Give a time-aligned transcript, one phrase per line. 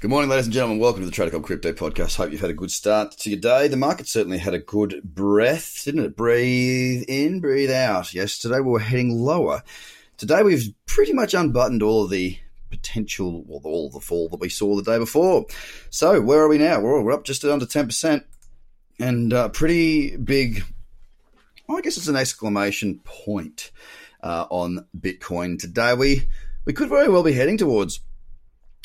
[0.00, 0.78] Good morning, ladies and gentlemen.
[0.78, 2.14] Welcome to the Trader Cobb Crypto Podcast.
[2.14, 3.66] Hope you've had a good start to your day.
[3.66, 6.16] The market certainly had a good breath, didn't it?
[6.16, 8.14] Breathe in, breathe out.
[8.14, 9.64] Yesterday we were heading lower.
[10.16, 12.38] Today we've pretty much unbuttoned all of the
[12.70, 15.46] potential, well, all the fall that we saw the day before.
[15.90, 16.78] So where are we now?
[16.78, 18.22] We're, we're up just under 10%
[19.00, 20.62] and uh, pretty big,
[21.66, 23.72] well, I guess it's an exclamation point
[24.22, 25.94] uh, on Bitcoin today.
[25.94, 26.28] We,
[26.66, 27.98] we could very well be heading towards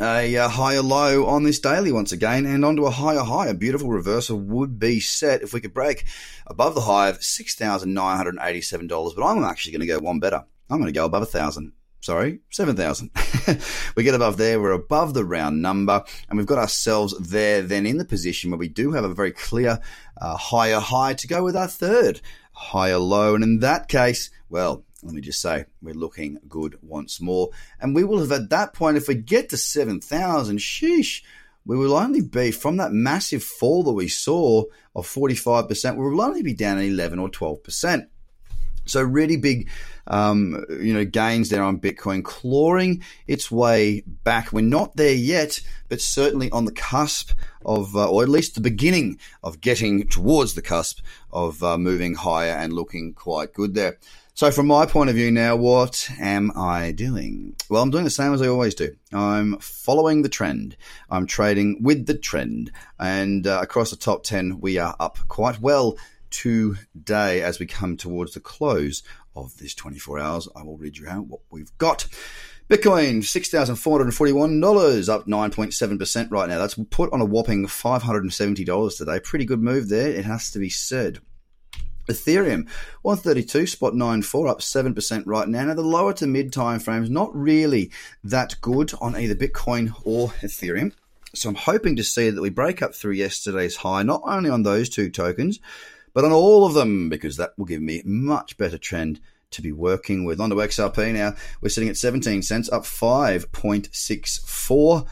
[0.00, 3.48] a, uh, higher low on this daily once again and onto a higher high.
[3.48, 6.04] A beautiful reversal would be set if we could break
[6.46, 9.14] above the high of $6,987.
[9.16, 10.44] But I'm actually going to go one better.
[10.68, 11.72] I'm going to go above a thousand.
[12.00, 13.10] Sorry, 7,000.
[13.96, 14.60] we get above there.
[14.60, 18.58] We're above the round number and we've got ourselves there then in the position where
[18.58, 19.80] we do have a very clear
[20.20, 22.20] uh, higher high to go with our third
[22.52, 23.34] higher low.
[23.34, 27.50] And in that case, well, let me just say, we're looking good once more.
[27.80, 31.22] And we will have at that point, if we get to 7,000, sheesh,
[31.66, 34.64] we will only be from that massive fall that we saw
[34.94, 38.06] of 45%, we will only be down at 11 or 12%.
[38.86, 39.70] So really big,
[40.06, 44.52] um, you know, gains there on Bitcoin, clawing its way back.
[44.52, 47.32] We're not there yet, but certainly on the cusp
[47.64, 51.00] of, uh, or at least the beginning of getting towards the cusp
[51.32, 53.98] of uh, moving higher and looking quite good there.
[54.36, 57.54] So, from my point of view now, what am I doing?
[57.70, 58.96] Well, I'm doing the same as I always do.
[59.12, 60.76] I'm following the trend.
[61.08, 62.72] I'm trading with the trend.
[62.98, 65.96] And uh, across the top 10, we are up quite well
[66.30, 69.04] today as we come towards the close
[69.36, 70.48] of this 24 hours.
[70.56, 72.08] I will read you out what we've got.
[72.68, 76.58] Bitcoin, $6,441, up 9.7% right now.
[76.58, 79.20] That's put on a whopping $570 today.
[79.20, 81.20] Pretty good move there, it has to be said.
[82.08, 82.68] Ethereum,
[83.02, 85.64] 132 spot 94, up 7% right now.
[85.64, 87.90] Now, the lower to mid time frames, not really
[88.22, 90.92] that good on either Bitcoin or Ethereum.
[91.34, 94.62] So I'm hoping to see that we break up through yesterday's high, not only on
[94.62, 95.60] those two tokens,
[96.12, 99.20] but on all of them, because that will give me much better trend
[99.50, 100.40] to be working with.
[100.40, 101.34] On to XRP now.
[101.60, 105.06] We're sitting at 17 cents, up 5.64%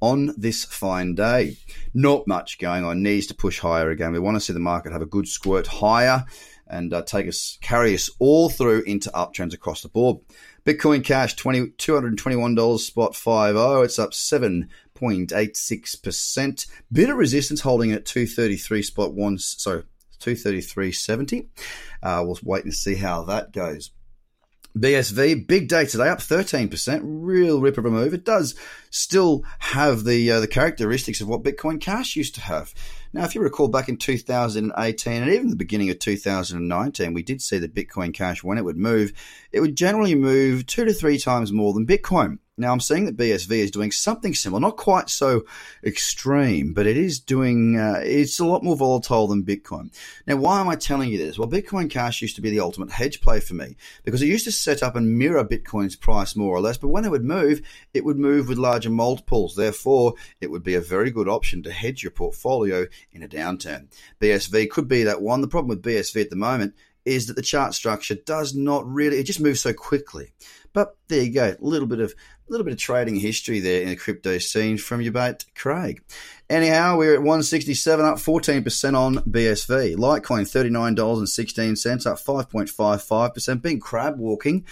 [0.00, 1.56] on this fine day.
[1.94, 3.02] Not much going on.
[3.02, 4.12] Needs to push higher again.
[4.12, 6.26] We want to see the market have a good squirt higher
[6.66, 10.18] and uh, take us, carry us all through into uptrends across the board.
[10.64, 13.84] Bitcoin Cash, $20, $221 spot 50.
[13.84, 16.66] It's up 7.86%.
[16.92, 19.84] Bit of resistance holding at 233 spot 1, sorry,
[20.20, 21.46] 233.70.
[22.02, 23.92] Uh, we'll wait and see how that goes.
[24.80, 27.00] BSV, big day today, up 13%.
[27.02, 28.14] Real ripper of a move.
[28.14, 28.54] It does
[28.90, 32.74] still have the uh, the characteristics of what Bitcoin Cash used to have.
[33.12, 37.40] Now, if you recall back in 2018 and even the beginning of 2019, we did
[37.40, 39.12] see that Bitcoin Cash, when it would move,
[39.50, 42.38] it would generally move two to three times more than Bitcoin.
[42.58, 45.44] Now, I'm seeing that BSV is doing something similar, not quite so
[45.84, 49.92] extreme, but it is doing, uh, it's a lot more volatile than Bitcoin.
[50.26, 51.38] Now, why am I telling you this?
[51.38, 54.44] Well, Bitcoin Cash used to be the ultimate hedge play for me because it used
[54.46, 57.60] to set up and mirror Bitcoin's price more or less, but when it would move,
[57.94, 59.54] it would move with larger multiples.
[59.54, 63.86] Therefore, it would be a very good option to hedge your portfolio in a downturn.
[64.20, 65.40] BSV could be that one.
[65.40, 66.74] The problem with BSV at the moment
[67.08, 70.32] is that the chart structure does not really, it just moves so quickly.
[70.72, 72.14] But there you go, a little bit of
[72.48, 76.02] a little bit of trading history there in the crypto scene from your mate Craig.
[76.48, 79.96] Anyhow, we're at 167 up 14% on BSV.
[79.96, 83.62] Litecoin $39.16 up 5.55%.
[83.62, 84.64] Been crab walking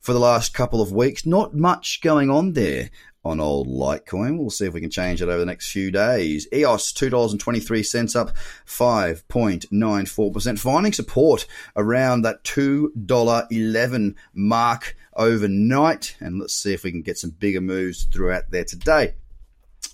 [0.00, 1.24] for the last couple of weeks.
[1.24, 2.90] Not much going on there
[3.24, 4.38] on old Litecoin.
[4.38, 6.46] We'll see if we can change it over the next few days.
[6.52, 8.32] EOS, $2.23 up
[8.66, 10.58] 5.94%.
[10.58, 16.16] Finding support around that $2.11 mark overnight.
[16.20, 19.14] And let's see if we can get some bigger moves throughout there today.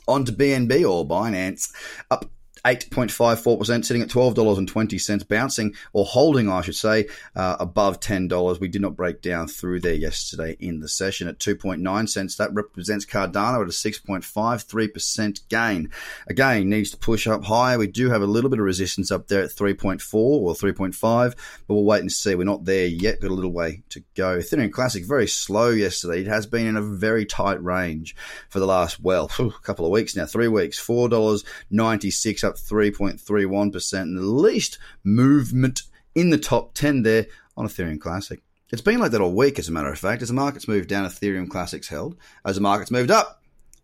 [0.08, 1.72] On to BNB or Binance,
[2.10, 2.30] up
[2.66, 7.06] 8.54%, sitting at $12.20, bouncing or holding, I should say,
[7.36, 8.58] uh, above $10.
[8.58, 12.36] We did not break down through there yesterday in the session at 2.9 cents.
[12.36, 15.90] That represents Cardano at a 6.53% gain.
[16.26, 17.78] Again, needs to push up higher.
[17.78, 21.34] We do have a little bit of resistance up there at 3.4 or 3.5,
[21.68, 22.34] but we'll wait and see.
[22.34, 23.20] We're not there yet.
[23.20, 24.38] Got a little way to go.
[24.38, 26.22] Ethereum Classic, very slow yesterday.
[26.22, 28.16] It has been in a very tight range
[28.48, 34.16] for the last, well, a couple of weeks now, three weeks, $4.96 up 3.31%, and
[34.16, 35.82] the least movement
[36.14, 37.26] in the top 10 there
[37.56, 38.42] on Ethereum Classic.
[38.72, 40.22] It's been like that all week, as a matter of fact.
[40.22, 42.16] As the market's moved down, Ethereum Classic's held.
[42.44, 43.42] As the market's moved up,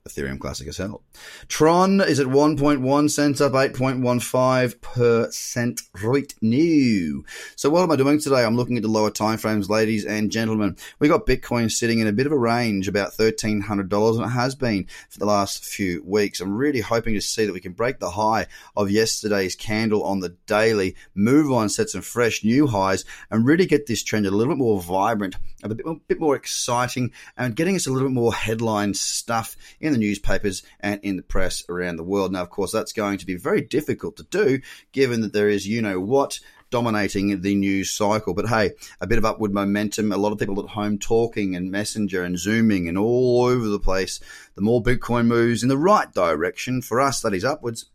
[0.08, 1.04] Ethereum Classic as hell.
[1.46, 7.22] Tron is at 1.1 cents, up 8.15% right now.
[7.54, 8.44] So what am I doing today?
[8.44, 10.76] I'm looking at the lower time frames, ladies and gentlemen.
[10.98, 14.56] We got Bitcoin sitting in a bit of a range, about $1,300, and it has
[14.56, 16.40] been for the last few weeks.
[16.40, 20.18] I'm really hoping to see that we can break the high of yesterday's candle on
[20.18, 24.32] the daily, move on, set some fresh new highs, and really get this trend a
[24.32, 28.08] little bit more vibrant, a bit, a bit more exciting, and getting us a little
[28.08, 32.32] bit more headline stuff in the newspapers and in the press around the world.
[32.32, 34.60] Now, of course, that's going to be very difficult to do
[34.92, 36.40] given that there is, you know what,
[36.70, 38.34] dominating the news cycle.
[38.34, 41.70] But hey, a bit of upward momentum, a lot of people at home talking and
[41.70, 44.18] messenger and zooming and all over the place.
[44.56, 47.86] The more Bitcoin moves in the right direction, for us, that is upwards.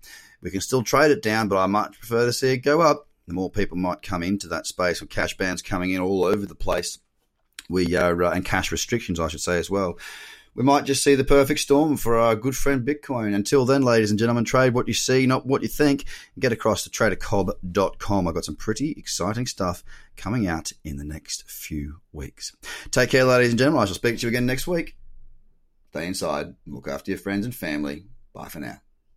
[0.41, 3.07] We can still trade it down, but I might prefer to see it go up.
[3.27, 6.45] The more people might come into that space with cash bans coming in all over
[6.45, 6.99] the place.
[7.69, 9.97] We are, uh, and cash restrictions, I should say, as well
[10.57, 13.35] we might just see the perfect storm for our good friend Bitcoin.
[13.35, 16.05] Until then, ladies and gentlemen, trade what you see, not what you think.
[16.39, 18.27] Get across to tradercobb.com.
[18.27, 19.83] I've got some pretty exciting stuff
[20.15, 22.55] coming out in the next few weeks.
[22.89, 23.83] Take care, ladies and gentlemen.
[23.83, 24.97] I shall speak to you again next week.
[25.91, 26.55] Stay inside.
[26.65, 28.07] Look after your friends and family.
[28.33, 28.81] Bye for now.